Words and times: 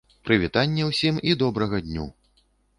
Прывітанне 0.29 0.87
ўсім 0.87 1.21
і 1.33 1.37
добрага 1.45 1.85
дню. 1.87 2.11